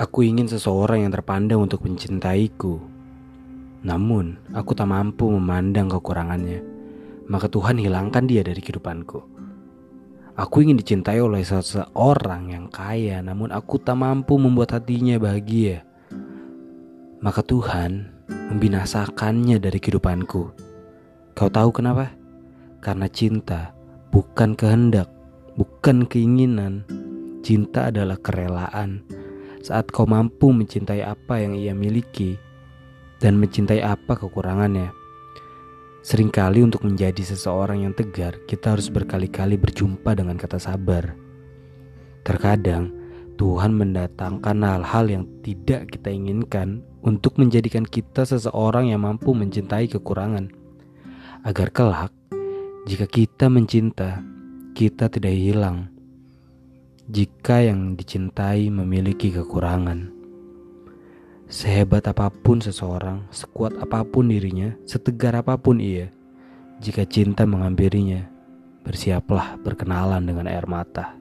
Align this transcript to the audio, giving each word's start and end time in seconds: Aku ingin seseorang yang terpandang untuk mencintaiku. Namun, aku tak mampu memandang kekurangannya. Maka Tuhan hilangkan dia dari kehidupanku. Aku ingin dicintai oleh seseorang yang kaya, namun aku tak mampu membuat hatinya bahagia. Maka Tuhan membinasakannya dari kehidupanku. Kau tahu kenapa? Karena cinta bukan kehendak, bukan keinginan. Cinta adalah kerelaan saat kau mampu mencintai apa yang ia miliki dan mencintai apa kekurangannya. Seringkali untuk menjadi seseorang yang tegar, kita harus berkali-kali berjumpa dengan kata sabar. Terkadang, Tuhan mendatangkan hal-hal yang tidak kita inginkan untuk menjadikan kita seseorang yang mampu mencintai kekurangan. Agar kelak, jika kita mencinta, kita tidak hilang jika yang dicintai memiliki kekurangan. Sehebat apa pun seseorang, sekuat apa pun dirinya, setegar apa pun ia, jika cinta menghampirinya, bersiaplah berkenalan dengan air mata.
Aku 0.00 0.24
ingin 0.24 0.48
seseorang 0.48 1.04
yang 1.04 1.12
terpandang 1.12 1.60
untuk 1.60 1.84
mencintaiku. 1.84 2.80
Namun, 3.84 4.40
aku 4.56 4.72
tak 4.72 4.88
mampu 4.88 5.28
memandang 5.28 5.92
kekurangannya. 5.92 6.64
Maka 7.28 7.52
Tuhan 7.52 7.76
hilangkan 7.76 8.24
dia 8.24 8.40
dari 8.40 8.64
kehidupanku. 8.64 9.20
Aku 10.40 10.64
ingin 10.64 10.80
dicintai 10.80 11.20
oleh 11.20 11.44
seseorang 11.44 12.48
yang 12.48 12.72
kaya, 12.72 13.20
namun 13.20 13.52
aku 13.52 13.76
tak 13.76 14.00
mampu 14.00 14.40
membuat 14.40 14.72
hatinya 14.72 15.20
bahagia. 15.20 15.84
Maka 17.20 17.44
Tuhan 17.44 18.08
membinasakannya 18.56 19.60
dari 19.60 19.76
kehidupanku. 19.76 20.42
Kau 21.36 21.50
tahu 21.52 21.76
kenapa? 21.76 22.08
Karena 22.80 23.04
cinta 23.04 23.76
bukan 24.08 24.56
kehendak, 24.56 25.12
bukan 25.60 26.08
keinginan. 26.08 26.88
Cinta 27.44 27.92
adalah 27.92 28.16
kerelaan 28.16 29.19
saat 29.60 29.92
kau 29.92 30.08
mampu 30.08 30.52
mencintai 30.52 31.04
apa 31.04 31.40
yang 31.40 31.52
ia 31.52 31.76
miliki 31.76 32.40
dan 33.20 33.36
mencintai 33.36 33.84
apa 33.84 34.16
kekurangannya. 34.16 34.92
Seringkali 36.00 36.64
untuk 36.64 36.80
menjadi 36.80 37.20
seseorang 37.20 37.84
yang 37.84 37.92
tegar, 37.92 38.40
kita 38.48 38.72
harus 38.72 38.88
berkali-kali 38.88 39.60
berjumpa 39.60 40.16
dengan 40.16 40.40
kata 40.40 40.56
sabar. 40.56 41.12
Terkadang, 42.24 42.88
Tuhan 43.36 43.76
mendatangkan 43.76 44.56
hal-hal 44.64 45.04
yang 45.12 45.24
tidak 45.44 45.92
kita 45.92 46.08
inginkan 46.08 46.80
untuk 47.04 47.36
menjadikan 47.36 47.84
kita 47.84 48.24
seseorang 48.24 48.88
yang 48.88 49.04
mampu 49.04 49.36
mencintai 49.36 49.92
kekurangan. 49.92 50.48
Agar 51.44 51.68
kelak, 51.68 52.12
jika 52.88 53.04
kita 53.04 53.52
mencinta, 53.52 54.24
kita 54.72 55.12
tidak 55.12 55.36
hilang 55.36 55.99
jika 57.08 57.64
yang 57.64 57.96
dicintai 57.96 58.68
memiliki 58.68 59.32
kekurangan. 59.32 60.12
Sehebat 61.50 62.06
apa 62.06 62.30
pun 62.30 62.60
seseorang, 62.60 63.26
sekuat 63.32 63.80
apa 63.80 64.04
pun 64.04 64.28
dirinya, 64.28 64.76
setegar 64.86 65.34
apa 65.40 65.56
pun 65.56 65.80
ia, 65.80 66.12
jika 66.78 67.08
cinta 67.08 67.48
menghampirinya, 67.48 68.28
bersiaplah 68.84 69.60
berkenalan 69.60 70.24
dengan 70.24 70.48
air 70.48 70.64
mata. 70.68 71.16